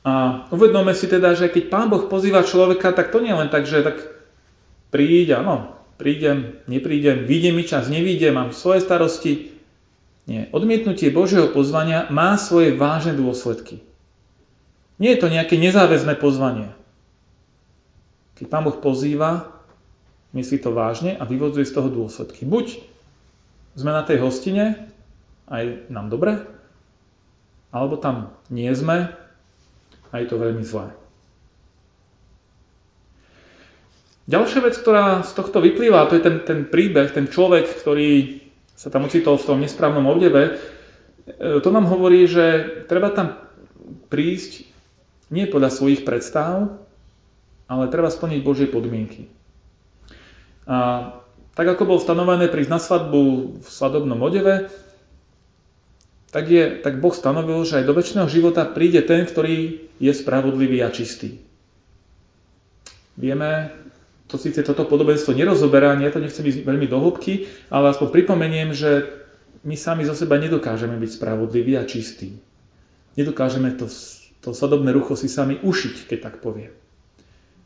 A 0.00 0.48
uvedome 0.48 0.96
si 0.96 1.04
teda, 1.04 1.36
že 1.36 1.52
keď 1.52 1.68
Pán 1.68 1.92
Boh 1.92 2.08
pozýva 2.08 2.40
človeka, 2.40 2.96
tak 2.96 3.12
to 3.12 3.20
nie 3.20 3.36
len 3.36 3.52
tak, 3.52 3.68
že 3.68 3.84
tak 3.84 4.00
príď, 4.88 5.44
áno, 5.44 5.76
prídem, 6.00 6.56
neprídem, 6.64 7.28
vyjde 7.28 7.50
mi 7.52 7.68
čas, 7.68 7.92
nevíde, 7.92 8.32
mám 8.32 8.56
svoje 8.56 8.80
starosti, 8.80 9.60
nie. 10.30 10.46
Odmietnutie 10.54 11.10
Božieho 11.10 11.50
pozvania 11.50 12.06
má 12.06 12.38
svoje 12.38 12.78
vážne 12.78 13.18
dôsledky. 13.18 13.82
Nie 15.02 15.18
je 15.18 15.26
to 15.26 15.32
nejaké 15.32 15.58
nezáväzné 15.58 16.14
pozvanie. 16.22 16.70
Keď 18.38 18.46
Pán 18.46 18.62
Boh 18.62 18.78
pozýva, 18.78 19.49
myslí 20.32 20.62
to 20.62 20.70
vážne 20.70 21.18
a 21.18 21.26
vyvodzuje 21.26 21.66
z 21.66 21.74
toho 21.74 21.88
dôsledky. 21.90 22.46
Buď 22.46 22.78
sme 23.74 23.90
na 23.90 24.02
tej 24.06 24.22
hostine 24.22 24.90
a 25.50 25.62
je 25.62 25.82
nám 25.90 26.10
dobre, 26.10 26.38
alebo 27.70 27.98
tam 27.98 28.34
nie 28.50 28.70
sme 28.74 29.10
a 30.10 30.14
to 30.26 30.36
veľmi 30.38 30.66
zlé. 30.66 30.90
Ďalšia 34.30 34.60
vec, 34.62 34.78
ktorá 34.78 35.26
z 35.26 35.32
tohto 35.34 35.58
vyplýva, 35.58 36.06
to 36.06 36.14
je 36.14 36.22
ten, 36.22 36.36
ten 36.46 36.60
príbeh, 36.70 37.10
ten 37.10 37.26
človek, 37.26 37.66
ktorý 37.82 38.38
sa 38.78 38.86
tam 38.86 39.10
ocitol 39.10 39.34
v 39.34 39.46
tom 39.46 39.58
nesprávnom 39.58 40.06
obdebe, 40.06 40.54
e, 40.54 41.58
to 41.58 41.70
nám 41.74 41.90
hovorí, 41.90 42.30
že 42.30 42.78
treba 42.86 43.10
tam 43.10 43.34
prísť 44.06 44.70
nie 45.34 45.50
podľa 45.50 45.74
svojich 45.74 46.06
predstav, 46.06 46.78
ale 47.66 47.90
treba 47.90 48.06
splniť 48.06 48.40
Božie 48.42 48.66
podmienky. 48.70 49.39
A 50.70 50.78
tak 51.58 51.66
ako 51.66 51.82
bol 51.82 51.98
stanovené 51.98 52.46
na 52.70 52.78
svadbu 52.78 53.22
v 53.58 53.66
svadobnom 53.66 54.22
odeve, 54.22 54.70
tak, 56.30 56.46
je, 56.46 56.78
tak 56.78 57.02
Boh 57.02 57.10
stanovil, 57.10 57.66
že 57.66 57.82
aj 57.82 57.90
do 57.90 57.96
väčšného 57.98 58.30
života 58.30 58.62
príde 58.62 59.02
ten, 59.02 59.26
ktorý 59.26 59.82
je 59.98 60.12
spravodlivý 60.14 60.78
a 60.86 60.94
čistý. 60.94 61.42
Vieme, 63.18 63.74
to 64.30 64.38
síce 64.38 64.62
toto 64.62 64.86
podobenstvo 64.86 65.34
nerozoberá, 65.34 65.98
ja 65.98 66.14
to 66.14 66.22
nechcem 66.22 66.46
ísť 66.46 66.62
veľmi 66.62 66.86
do 66.86 67.02
hĺbky, 67.02 67.50
ale 67.66 67.90
aspoň 67.90 68.14
pripomeniem, 68.14 68.70
že 68.70 69.10
my 69.66 69.74
sami 69.74 70.06
zo 70.06 70.14
seba 70.14 70.38
nedokážeme 70.38 70.94
byť 70.94 71.10
spravodliví 71.18 71.74
a 71.74 71.82
čistí. 71.82 72.38
Nedokážeme 73.18 73.74
to, 73.74 73.90
to 74.38 74.54
sadobné 74.54 74.94
rucho 74.94 75.18
si 75.18 75.26
sami 75.26 75.58
ušiť, 75.58 76.06
keď 76.06 76.18
tak 76.30 76.34
poviem. 76.38 76.70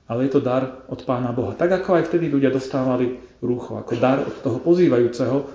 Ale 0.05 0.29
je 0.29 0.37
to 0.37 0.41
dar 0.45 0.85
od 0.89 1.01
Pána 1.09 1.33
Boha. 1.33 1.57
Tak 1.57 1.81
ako 1.81 1.97
aj 1.97 2.13
vtedy 2.13 2.29
ľudia 2.29 2.53
dostávali 2.53 3.17
rucho, 3.41 3.81
ako 3.81 3.93
dar 3.97 4.21
od 4.21 4.37
toho 4.45 4.61
pozývajúceho, 4.61 5.49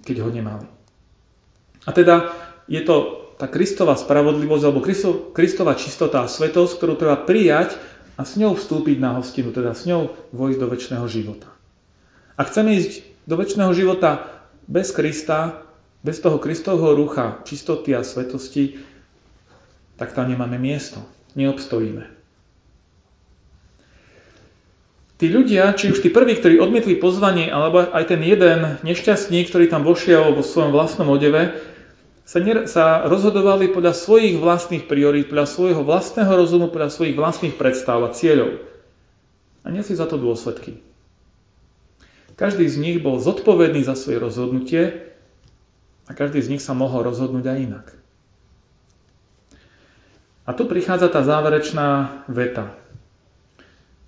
keď 0.00 0.16
ho 0.24 0.30
nemali. 0.32 0.66
A 1.84 1.90
teda 1.92 2.32
je 2.70 2.80
to 2.86 3.20
tá 3.36 3.50
Kristová 3.50 3.98
spravodlivosť 3.98 4.64
alebo 4.64 4.84
Kristová 5.34 5.74
čistota 5.74 6.22
a 6.22 6.30
svetosť, 6.30 6.72
ktorú 6.78 6.94
treba 6.94 7.18
prijať 7.20 7.74
a 8.14 8.22
s 8.22 8.38
ňou 8.38 8.54
vstúpiť 8.54 9.02
na 9.02 9.18
hostinu, 9.18 9.50
teda 9.50 9.74
s 9.74 9.82
ňou 9.84 10.14
vojsť 10.30 10.58
do 10.62 10.66
väčšného 10.70 11.06
života. 11.10 11.50
Ak 12.38 12.54
chceme 12.54 12.78
ísť 12.78 13.02
do 13.26 13.34
väčšného 13.34 13.72
života 13.74 14.30
bez 14.70 14.94
Krista, 14.94 15.66
bez 16.06 16.22
toho 16.22 16.38
Kristovho 16.38 16.94
rucha, 16.94 17.42
čistoty 17.42 17.98
a 17.98 18.06
svetosti, 18.06 18.78
tak 19.98 20.14
tam 20.14 20.30
nemáme 20.30 20.56
miesto. 20.56 21.02
Neobstojíme. 21.34 22.21
Tí 25.22 25.30
ľudia, 25.30 25.70
či 25.78 25.94
už 25.94 26.02
tí 26.02 26.10
prví, 26.10 26.34
ktorí 26.34 26.58
odmietli 26.58 26.98
pozvanie, 26.98 27.46
alebo 27.46 27.86
aj 27.86 28.10
ten 28.10 28.26
jeden 28.26 28.82
nešťastník, 28.82 29.54
ktorý 29.54 29.70
tam 29.70 29.86
vošiel 29.86 30.34
vo 30.34 30.42
svojom 30.42 30.74
vlastnom 30.74 31.06
odeve, 31.06 31.62
sa, 32.26 32.42
ne, 32.42 32.66
sa 32.66 33.06
rozhodovali 33.06 33.70
podľa 33.70 33.94
svojich 33.94 34.42
vlastných 34.42 34.90
priorít, 34.90 35.30
podľa 35.30 35.46
svojho 35.46 35.86
vlastného 35.86 36.26
rozumu, 36.26 36.74
podľa 36.74 36.90
svojich 36.90 37.14
vlastných 37.14 37.54
predstav 37.54 38.02
a 38.02 38.10
cieľov. 38.10 38.66
A 39.62 39.70
nesli 39.70 39.94
za 39.94 40.10
to 40.10 40.18
dôsledky. 40.18 40.82
Každý 42.34 42.66
z 42.66 42.82
nich 42.82 42.98
bol 42.98 43.22
zodpovedný 43.22 43.86
za 43.86 43.94
svoje 43.94 44.18
rozhodnutie 44.18 45.06
a 46.10 46.18
každý 46.18 46.42
z 46.42 46.58
nich 46.58 46.62
sa 46.66 46.74
mohol 46.74 47.06
rozhodnúť 47.06 47.46
aj 47.46 47.58
inak. 47.62 47.86
A 50.42 50.50
tu 50.50 50.66
prichádza 50.66 51.06
tá 51.14 51.22
záverečná 51.22 52.26
veta. 52.26 52.81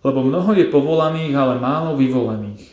Lebo 0.04 0.20
mnoho 0.20 0.52
je 0.52 0.68
povolaných, 0.68 1.32
ale 1.32 1.56
málo 1.56 1.96
vyvolených. 1.96 2.64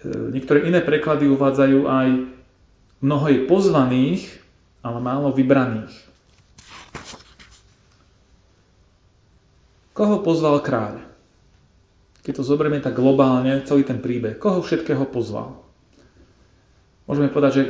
E, 0.00 0.08
niektoré 0.32 0.64
iné 0.64 0.80
preklady 0.80 1.28
uvádzajú 1.28 1.84
aj 1.84 2.08
mnoho 3.04 3.26
je 3.28 3.38
pozvaných, 3.44 4.22
ale 4.80 4.98
málo 5.04 5.36
vybraných. 5.36 5.92
Koho 9.92 10.24
pozval 10.24 10.64
kráľ? 10.64 11.04
Keď 12.24 12.32
to 12.40 12.44
zoberieme 12.44 12.80
tak 12.80 12.96
globálne, 12.96 13.60
celý 13.68 13.84
ten 13.84 14.00
príbeh, 14.00 14.40
koho 14.40 14.64
všetkého 14.64 15.04
pozval? 15.08 15.60
Môžeme 17.04 17.28
povedať, 17.28 17.52
že 17.52 17.64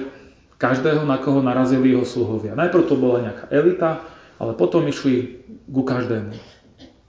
každého, 0.60 1.02
na 1.08 1.18
koho 1.18 1.40
narazili 1.40 1.96
jeho 1.96 2.06
sluhovia. 2.06 2.54
Najprv 2.54 2.84
to 2.86 2.94
bola 2.94 3.24
nejaká 3.24 3.44
elita, 3.50 4.04
ale 4.36 4.52
potom 4.54 4.84
išli 4.86 5.42
ku 5.66 5.82
každému. 5.82 6.59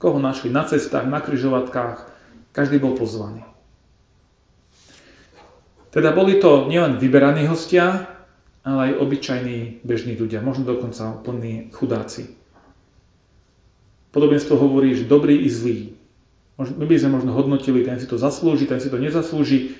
Koho 0.02 0.18
našli 0.18 0.50
na 0.50 0.66
cestách, 0.66 1.06
na 1.06 1.22
kryžovatkách, 1.22 2.10
každý 2.50 2.82
bol 2.82 2.98
pozvaný. 2.98 3.46
Teda 5.94 6.10
boli 6.10 6.42
to 6.42 6.66
nielen 6.66 6.98
vyberaní 6.98 7.46
hostia, 7.46 8.10
ale 8.66 8.90
aj 8.90 8.98
obyčajní 8.98 9.86
bežní 9.86 10.18
ľudia, 10.18 10.42
možno 10.42 10.66
dokonca 10.66 11.22
plní 11.22 11.70
chudáci. 11.70 12.34
Podobenstvo 14.10 14.58
hovorí, 14.58 14.98
že 14.98 15.06
dobrý 15.06 15.38
i 15.38 15.48
zlý. 15.48 15.94
My 16.58 16.84
by 16.84 16.98
sme 16.98 17.22
možno 17.22 17.30
hodnotili, 17.38 17.86
ten 17.86 18.02
si 18.02 18.10
to 18.10 18.18
zaslúži, 18.18 18.66
ten 18.66 18.82
si 18.82 18.90
to 18.90 18.98
nezaslúži. 18.98 19.78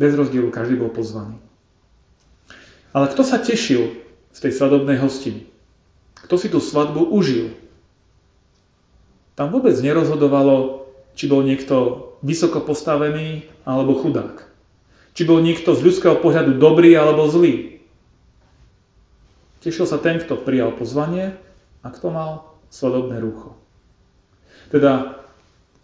Bez 0.00 0.16
rozdielu 0.16 0.48
každý 0.48 0.80
bol 0.80 0.88
pozvaný. 0.88 1.36
Ale 2.96 3.12
kto 3.12 3.22
sa 3.28 3.36
tešil 3.36 3.92
z 4.32 4.38
tej 4.40 4.52
svadobnej 4.56 4.96
hostiny? 4.98 5.46
Kto 6.16 6.40
si 6.40 6.48
tú 6.48 6.64
svadbu 6.64 7.12
užil? 7.12 7.63
Tam 9.34 9.50
vôbec 9.50 9.74
nerozhodovalo, 9.78 10.86
či 11.18 11.26
bol 11.26 11.42
niekto 11.42 12.10
vysoko 12.22 12.62
postavený 12.62 13.46
alebo 13.66 13.98
chudák. 13.98 14.46
Či 15.14 15.26
bol 15.26 15.42
niekto 15.42 15.74
z 15.74 15.84
ľudského 15.84 16.18
pohľadu 16.18 16.58
dobrý 16.58 16.94
alebo 16.94 17.26
zlý. 17.26 17.82
Tešil 19.62 19.86
sa 19.86 19.98
ten, 19.98 20.18
kto 20.22 20.38
prijal 20.42 20.74
pozvanie 20.74 21.34
a 21.82 21.88
kto 21.90 22.10
mal 22.10 22.30
svadobné 22.70 23.22
rúcho. 23.22 23.54
Teda 24.70 25.22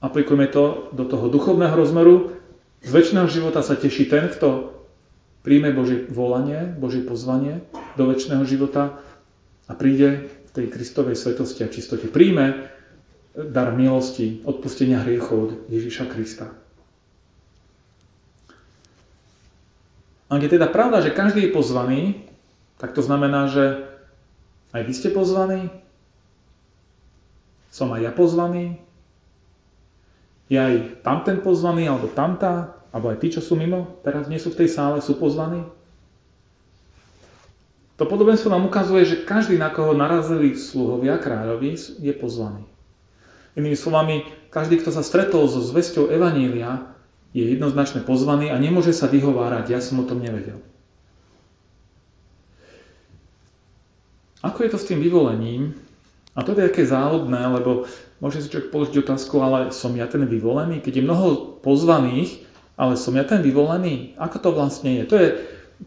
aplikujeme 0.02 0.50
to 0.50 0.90
do 0.90 1.06
toho 1.06 1.30
duchovného 1.30 1.74
rozmeru. 1.74 2.34
Z 2.82 2.90
väčšného 2.90 3.28
života 3.30 3.60
sa 3.62 3.76
teší 3.76 4.08
ten, 4.10 4.26
kto 4.32 4.72
príjme 5.46 5.72
Božie 5.72 6.08
volanie, 6.08 6.64
Božie 6.76 7.04
pozvanie 7.04 7.62
do 7.94 8.08
väčšného 8.08 8.44
života 8.44 8.98
a 9.68 9.72
príde 9.76 10.28
v 10.28 10.50
tej 10.50 10.66
Kristovej 10.72 11.14
svetosti 11.14 11.62
a 11.62 11.72
čistote. 11.72 12.10
Príjme 12.10 12.72
dar 13.34 13.74
milosti, 13.74 14.42
odpustenia 14.42 15.02
hriechov 15.06 15.38
od 15.38 15.52
Ježiša 15.70 16.04
Krista. 16.10 16.50
Ak 20.30 20.40
je 20.42 20.50
teda 20.50 20.70
pravda, 20.70 21.02
že 21.02 21.14
každý 21.14 21.50
je 21.50 21.54
pozvaný, 21.54 22.00
tak 22.78 22.94
to 22.94 23.02
znamená, 23.02 23.50
že 23.50 23.82
aj 24.70 24.82
vy 24.86 24.92
ste 24.94 25.10
pozvaní, 25.10 25.70
som 27.74 27.90
aj 27.90 28.02
ja 28.06 28.12
pozvaný, 28.14 28.78
je 30.46 30.58
aj 30.58 31.02
tamten 31.02 31.42
pozvaný, 31.42 31.90
alebo 31.90 32.10
tamtá, 32.10 32.78
alebo 32.94 33.10
aj 33.10 33.18
tí, 33.22 33.34
čo 33.34 33.42
sú 33.42 33.58
mimo, 33.58 33.98
teraz 34.02 34.26
nie 34.26 34.38
sú 34.38 34.54
v 34.54 34.66
tej 34.66 34.70
sále, 34.70 35.02
sú 35.02 35.18
pozvaní? 35.18 35.66
To 37.98 38.06
podobenstvo 38.06 38.50
nám 38.50 38.66
ukazuje, 38.66 39.02
že 39.06 39.22
každý, 39.26 39.58
na 39.58 39.70
koho 39.70 39.94
narazili 39.94 40.54
sluhovia 40.54 41.18
kráľovi, 41.18 41.74
je 41.98 42.14
pozvaný. 42.14 42.69
Inými 43.60 43.76
slovami, 43.76 44.24
každý, 44.48 44.80
kto 44.80 44.88
sa 44.88 45.04
stretol 45.04 45.44
so 45.44 45.60
zväzťou 45.60 46.08
Evanília, 46.08 46.96
je 47.36 47.44
jednoznačne 47.44 48.00
pozvaný 48.02 48.48
a 48.48 48.56
nemôže 48.56 48.96
sa 48.96 49.06
vyhovárať, 49.06 49.76
ja 49.76 49.84
som 49.84 50.00
o 50.00 50.08
tom 50.08 50.24
nevedel. 50.24 50.58
Ako 54.40 54.64
je 54.64 54.70
to 54.72 54.78
s 54.80 54.88
tým 54.88 55.04
vyvolením? 55.04 55.76
A 56.32 56.40
to 56.40 56.56
je 56.56 56.64
také 56.72 56.88
závodné, 56.88 57.44
lebo 57.52 57.84
môže 58.24 58.40
si 58.40 58.48
človek 58.48 58.72
položiť 58.72 58.96
otázku, 59.04 59.36
ale 59.44 59.68
som 59.76 59.92
ja 59.92 60.08
ten 60.08 60.24
vyvolený? 60.24 60.80
Keď 60.80 60.96
je 60.96 61.06
mnoho 61.06 61.26
pozvaných, 61.60 62.40
ale 62.80 62.96
som 62.96 63.12
ja 63.12 63.28
ten 63.28 63.44
vyvolený? 63.44 64.16
Ako 64.16 64.40
to 64.40 64.50
vlastne 64.56 64.96
je? 64.96 65.04
To 65.04 65.16
je 65.20 65.28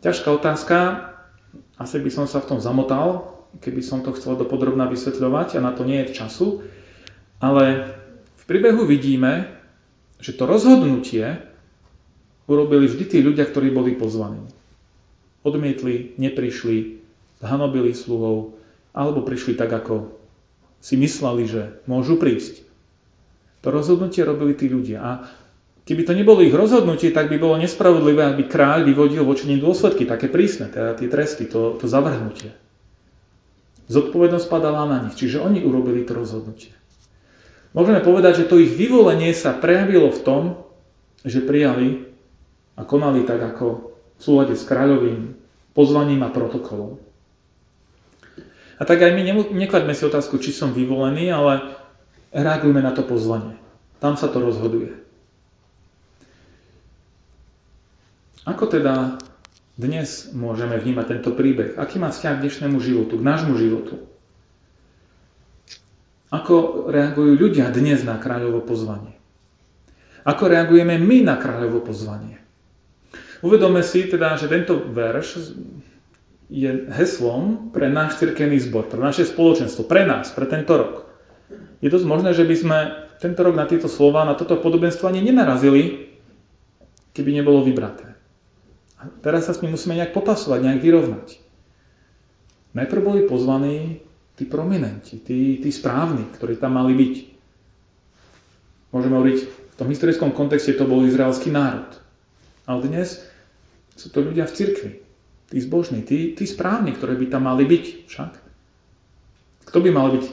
ťažká 0.05 0.29
otázka. 0.29 1.09
Asi 1.81 1.97
by 1.97 2.09
som 2.13 2.25
sa 2.29 2.37
v 2.37 2.53
tom 2.53 2.59
zamotal, 2.61 3.33
keby 3.57 3.81
som 3.81 4.05
to 4.05 4.13
chcel 4.13 4.37
dopodrobná 4.37 4.85
vysvetľovať 4.85 5.57
a 5.57 5.65
na 5.65 5.73
to 5.73 5.81
nie 5.89 6.05
je 6.05 6.13
času. 6.13 6.61
Ale 7.39 7.95
v 8.37 8.43
príbehu 8.45 8.83
vidíme, 8.83 9.53
že 10.19 10.35
to 10.35 10.43
rozhodnutie 10.43 11.39
urobili 12.47 12.91
vždy 12.91 13.03
tí 13.07 13.17
ľudia, 13.23 13.47
ktorí 13.47 13.71
boli 13.71 13.95
pozvaní. 13.95 14.43
Odmietli, 15.43 16.15
neprišli, 16.19 17.03
zhanobili 17.43 17.91
sluhov, 17.91 18.55
alebo 18.95 19.23
prišli 19.23 19.59
tak, 19.59 19.71
ako 19.71 20.15
si 20.83 20.99
mysleli, 20.99 21.43
že 21.47 21.83
môžu 21.87 22.19
prísť. 22.19 22.63
To 23.63 23.71
rozhodnutie 23.71 24.27
robili 24.27 24.55
tí 24.55 24.67
ľudia. 24.67 24.99
A 24.99 25.11
keby 25.87 26.03
to 26.03 26.13
nebolo 26.15 26.43
ich 26.43 26.51
rozhodnutie, 26.51 27.15
tak 27.15 27.31
by 27.31 27.39
bolo 27.39 27.55
nespravodlivé, 27.59 28.27
aby 28.27 28.43
kráľ 28.47 28.83
vyvodil 28.87 29.23
voči 29.23 29.47
nim 29.47 29.63
dôsledky, 29.63 30.03
také 30.03 30.27
prísne, 30.27 30.67
teda 30.67 30.99
tie 30.99 31.07
tresty, 31.07 31.47
to, 31.47 31.79
to 31.79 31.87
zavrhnutie. 31.87 32.51
Zodpovednosť 33.87 34.47
padala 34.47 34.87
na 34.87 34.97
nich, 35.07 35.15
čiže 35.15 35.43
oni 35.43 35.63
urobili 35.63 36.03
to 36.03 36.15
rozhodnutie. 36.15 36.71
Môžeme 37.73 38.05
povedať, 38.05 38.45
že 38.45 38.49
to 38.49 38.61
ich 38.61 38.77
vyvolenie 38.77 39.33
sa 39.33 39.57
prejavilo 39.57 40.13
v 40.13 40.21
tom, 40.21 40.41
že 41.25 41.41
prijali 41.41 42.05
a 42.77 42.85
konali 42.85 43.25
tak, 43.25 43.41
ako 43.41 43.97
v 44.17 44.21
súlade 44.21 44.53
s 44.53 44.65
kráľovým 44.65 45.33
pozvaním 45.73 46.21
a 46.21 46.29
protokolom. 46.29 47.01
A 48.77 48.85
tak 48.85 49.01
aj 49.01 49.13
my 49.13 49.21
neklaďme 49.53 49.93
si 49.97 50.05
otázku, 50.05 50.37
či 50.37 50.53
som 50.53 50.73
vyvolený, 50.73 51.33
ale 51.33 51.73
reagujme 52.29 52.81
na 52.81 52.93
to 52.93 53.01
pozvanie. 53.01 53.57
Tam 53.97 54.17
sa 54.17 54.29
to 54.29 54.41
rozhoduje. 54.41 54.93
Ako 58.43 58.67
teda 58.67 59.17
dnes 59.79 60.35
môžeme 60.35 60.75
vnímať 60.75 61.05
tento 61.17 61.31
príbeh? 61.31 61.79
Aký 61.79 61.97
má 61.97 62.11
vzťah 62.11 62.33
k 62.37 62.43
dnešnému 62.43 62.77
životu, 62.83 63.17
k 63.17 63.23
nášmu 63.23 63.55
životu? 63.55 64.12
Ako 66.33 66.89
reagujú 66.89 67.37
ľudia 67.37 67.69
dnes 67.69 68.01
na 68.01 68.17
kráľovo 68.17 68.65
pozvanie? 68.65 69.13
Ako 70.25 70.49
reagujeme 70.49 70.97
my 70.97 71.21
na 71.21 71.37
kráľovo 71.37 71.85
pozvanie? 71.85 72.41
Uvedome 73.45 73.85
si 73.85 74.09
teda, 74.09 74.33
že 74.41 74.49
tento 74.49 74.81
verš 74.81 75.53
je 76.49 76.89
heslom 76.89 77.69
pre 77.69 77.85
náš 77.85 78.17
cirkevný 78.17 78.57
zbor, 78.57 78.89
pre 78.89 78.97
naše 78.97 79.29
spoločenstvo, 79.29 79.85
pre 79.85 80.09
nás, 80.09 80.33
pre 80.33 80.49
tento 80.49 80.73
rok. 80.73 81.05
Je 81.85 81.91
dosť 81.91 82.07
možné, 82.07 82.33
že 82.33 82.47
by 82.47 82.55
sme 82.55 82.77
tento 83.21 83.41
rok 83.45 83.53
na 83.53 83.69
tieto 83.69 83.85
slova, 83.85 84.25
na 84.25 84.33
toto 84.33 84.57
podobenstvo 84.57 85.05
ani 85.05 85.21
nenarazili, 85.21 86.11
keby 87.13 87.29
nebolo 87.29 87.61
vybraté. 87.61 88.15
A 88.97 89.11
teraz 89.21 89.45
sa 89.45 89.53
s 89.53 89.61
ním 89.61 89.75
musíme 89.75 89.99
nejak 89.99 90.15
popasovať, 90.15 90.59
nejak 90.63 90.81
vyrovnať. 90.81 91.27
Najprv 92.73 93.01
boli 93.03 93.21
pozvaní 93.27 94.02
tí 94.33 94.43
prominenti, 94.49 95.21
tí, 95.21 95.61
tí 95.61 95.69
správni, 95.69 96.25
ktorí 96.33 96.57
tam 96.57 96.77
mali 96.79 96.93
byť. 96.97 97.13
Môžeme 98.93 99.15
hovoriť, 99.17 99.39
v 99.45 99.75
tom 99.77 99.89
historickom 99.89 100.31
kontexte 100.33 100.77
to 100.77 100.85
bol 100.85 101.05
izraelský 101.05 101.49
národ. 101.49 101.89
Ale 102.69 102.85
dnes 102.85 103.21
sú 103.97 104.09
to 104.09 104.21
ľudia 104.21 104.45
v 104.49 104.55
cirkvi 104.55 104.91
tí 105.53 105.61
zbožní, 105.61 106.01
tí, 106.01 106.33
tí 106.33 106.49
správni, 106.49 106.97
ktorí 106.97 107.13
by 107.13 107.25
tam 107.29 107.45
mali 107.45 107.69
byť 107.69 107.85
však. 108.09 108.31
Kto 109.69 109.77
by 109.85 109.89
mal 109.93 110.09
byť 110.17 110.25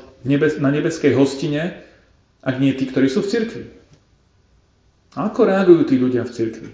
na 0.65 0.73
nebeskej 0.73 1.13
hostine, 1.13 1.85
ak 2.41 2.57
nie 2.57 2.73
tí, 2.73 2.89
ktorí 2.89 3.13
sú 3.13 3.21
v 3.21 3.29
cirkvi? 3.29 3.65
Ako 5.21 5.45
reagujú 5.45 5.85
tí 5.85 6.01
ľudia 6.01 6.25
v 6.25 6.33
cirkvi? 6.33 6.71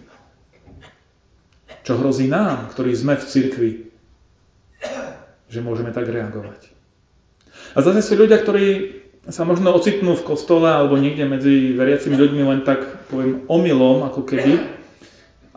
Čo 1.82 1.98
hrozí 1.98 2.30
nám, 2.30 2.70
ktorí 2.70 2.94
sme 2.94 3.18
v 3.18 3.26
cirkvi, 3.26 3.70
že 5.50 5.58
môžeme 5.58 5.90
tak 5.90 6.06
reagovať? 6.06 6.75
A 7.76 7.78
zase 7.84 8.00
sú 8.00 8.16
ľudia, 8.16 8.40
ktorí 8.40 8.98
sa 9.26 9.42
možno 9.42 9.74
ocitnú 9.74 10.14
v 10.14 10.26
kostole 10.26 10.70
alebo 10.70 10.94
niekde 10.96 11.26
medzi 11.26 11.74
veriacimi 11.74 12.14
ľuďmi 12.14 12.42
len 12.46 12.60
tak, 12.62 13.10
poviem, 13.10 13.42
omylom, 13.50 14.06
ako 14.06 14.22
keby, 14.22 14.62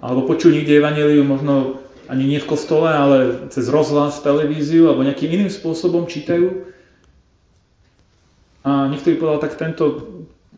alebo 0.02 0.26
počujú 0.26 0.58
niekde 0.58 0.82
evaneliu 0.82 1.22
možno 1.22 1.84
ani 2.10 2.26
nie 2.26 2.42
v 2.42 2.50
kostole, 2.50 2.90
ale 2.90 3.18
cez 3.54 3.70
rozhlas, 3.70 4.26
televíziu 4.26 4.90
alebo 4.90 5.06
nejakým 5.06 5.30
iným 5.30 5.52
spôsobom 5.54 6.10
čítajú. 6.10 6.66
A 8.66 8.90
niekto 8.90 9.14
by 9.14 9.16
povedal, 9.22 9.42
tak 9.46 9.62
tento, 9.62 9.86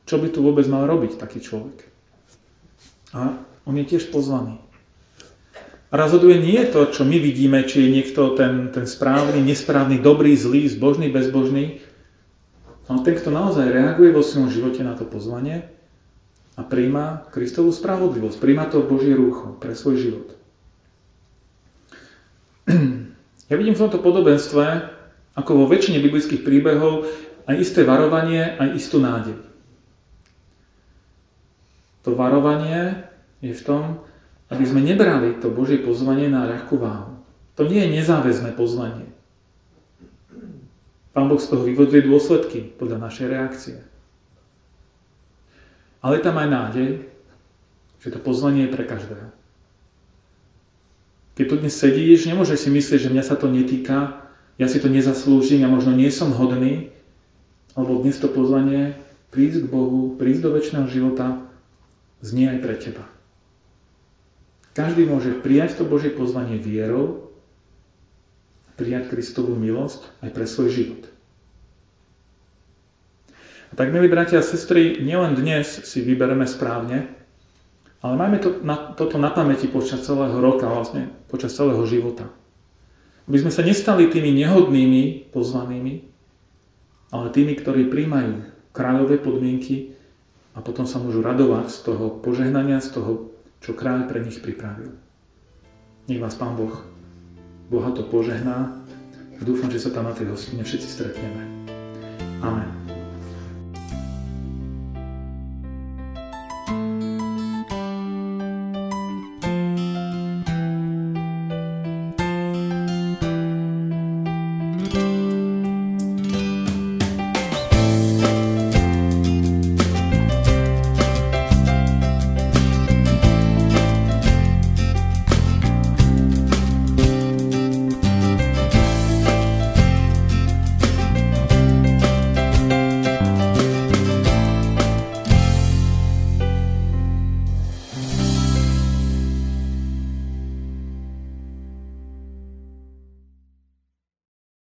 čo 0.08 0.16
by 0.16 0.32
tu 0.32 0.40
vôbec 0.40 0.64
mal 0.72 0.88
robiť 0.88 1.20
taký 1.20 1.44
človek? 1.44 1.84
A 3.12 3.36
on 3.68 3.76
je 3.76 3.86
tiež 3.86 4.08
pozvaný. 4.16 4.56
Rozhoduje 5.92 6.40
nie 6.40 6.64
to, 6.72 6.88
čo 6.88 7.04
my 7.04 7.20
vidíme, 7.20 7.68
či 7.68 7.84
je 7.84 7.90
niekto 7.92 8.40
ten, 8.40 8.72
ten 8.72 8.88
správny, 8.88 9.44
nesprávny, 9.44 10.00
dobrý, 10.00 10.40
zlý, 10.40 10.64
zbožný, 10.72 11.12
bezbožný, 11.12 11.84
ale 12.88 13.00
ten, 13.04 13.20
kto 13.20 13.28
naozaj 13.28 13.68
reaguje 13.68 14.16
vo 14.16 14.24
svojom 14.24 14.48
živote 14.56 14.88
na 14.88 14.96
to 14.96 15.04
pozvanie 15.04 15.68
a 16.56 16.64
príjma 16.64 17.28
Kristovú 17.36 17.76
spravodlivosť, 17.76 18.40
príjma 18.40 18.72
to 18.72 18.88
Božie 18.88 19.12
rúcho 19.20 19.60
pre 19.60 19.76
svoj 19.76 19.96
život. 20.00 20.28
Ja 23.52 23.60
vidím 23.60 23.76
v 23.76 23.84
tomto 23.84 24.00
podobenstve, 24.00 24.64
ako 25.36 25.52
vo 25.60 25.66
väčšine 25.68 26.00
biblických 26.00 26.40
príbehov, 26.40 27.04
aj 27.44 27.60
isté 27.60 27.84
varovanie, 27.84 28.56
aj 28.56 28.80
istú 28.80 29.04
nádej. 29.04 29.36
To 32.08 32.16
varovanie 32.16 33.12
je 33.44 33.52
v 33.52 33.60
tom, 33.68 34.08
aby 34.52 34.64
sme 34.68 34.84
nebrali 34.84 35.40
to 35.40 35.48
Božie 35.48 35.80
pozvanie 35.80 36.28
na 36.28 36.44
ľahkú 36.44 36.76
váhu. 36.76 37.24
To 37.56 37.64
nie 37.64 37.80
je 37.88 37.96
nezáväzné 38.04 38.52
pozvanie. 38.60 39.08
Pán 41.16 41.28
Boh 41.28 41.40
z 41.40 41.48
toho 41.52 41.64
vyvoduje 41.64 42.04
dôsledky 42.04 42.72
podľa 42.76 43.08
našej 43.08 43.28
reakcie. 43.32 43.78
Ale 46.04 46.20
tam 46.20 46.40
aj 46.40 46.48
nádej, 46.52 46.90
že 48.04 48.10
to 48.12 48.20
pozvanie 48.20 48.68
je 48.68 48.74
pre 48.74 48.84
každého. 48.84 49.28
Keď 51.36 51.46
tu 51.48 51.56
dnes 51.60 51.72
sedíš, 51.72 52.28
nemôžeš 52.28 52.68
si 52.68 52.70
myslieť, 52.74 53.08
že 53.08 53.12
mňa 53.14 53.24
sa 53.24 53.40
to 53.40 53.48
netýka, 53.48 54.28
ja 54.60 54.68
si 54.68 54.84
to 54.84 54.92
nezaslúžim, 54.92 55.64
ja 55.64 55.70
možno 55.72 55.96
nie 55.96 56.12
som 56.12 56.36
hodný, 56.36 56.92
alebo 57.72 58.04
dnes 58.04 58.20
to 58.20 58.28
pozvanie 58.28 59.00
prísť 59.32 59.64
k 59.64 59.72
Bohu, 59.72 60.20
prísť 60.20 60.42
do 60.44 60.50
väčšného 60.60 60.88
života, 60.92 61.40
znie 62.20 62.52
aj 62.52 62.60
pre 62.60 62.76
teba. 62.76 63.06
Každý 64.72 65.04
môže 65.04 65.36
prijať 65.44 65.80
to 65.80 65.84
Božie 65.84 66.16
pozvanie 66.16 66.56
vierou, 66.56 67.32
prijať 68.80 69.12
Kristovú 69.12 69.54
milosť 69.54 70.08
aj 70.24 70.30
pre 70.32 70.46
svoj 70.48 70.70
život. 70.72 71.02
A 73.72 73.74
tak, 73.76 73.92
milí 73.92 74.12
bratia 74.12 74.40
a 74.40 74.44
sestry, 74.44 75.00
nielen 75.00 75.36
dnes 75.36 75.64
si 75.68 76.04
vybereme 76.04 76.44
správne, 76.44 77.08
ale 78.04 78.14
majme 78.18 78.38
to, 78.42 78.50
na, 78.66 78.96
toto 78.98 79.16
na 79.16 79.32
pamäti 79.32 79.70
počas 79.70 80.04
celého 80.04 80.34
roka, 80.40 80.68
vlastne 80.68 81.08
počas 81.32 81.56
celého 81.56 81.80
života. 81.88 82.28
Aby 83.30 83.48
sme 83.48 83.52
sa 83.54 83.64
nestali 83.64 84.12
tými 84.12 84.34
nehodnými 84.34 85.32
pozvanými, 85.32 85.94
ale 87.12 87.28
tými, 87.32 87.54
ktorí 87.60 87.88
príjmajú 87.88 88.44
kráľové 88.72 89.20
podmienky 89.20 89.96
a 90.56 90.60
potom 90.60 90.84
sa 90.84 91.00
môžu 91.00 91.24
radovať 91.24 91.72
z 91.72 91.80
toho 91.86 92.06
požehnania, 92.20 92.84
z 92.84 92.92
toho 92.92 93.32
čo 93.62 93.78
kráľ 93.78 94.10
pre 94.10 94.26
nich 94.26 94.42
pripravil. 94.42 94.98
Nech 96.10 96.20
vás 96.20 96.34
Pán 96.34 96.58
Boh 96.58 96.82
bohato 97.70 98.10
požehná 98.10 98.74
a 99.38 99.42
dúfam, 99.46 99.70
že 99.70 99.80
sa 99.80 99.94
tam 99.94 100.10
na 100.10 100.18
tej 100.18 100.34
hostine 100.34 100.66
všetci 100.66 100.88
stretneme. 100.90 101.44
Amen. 102.42 102.81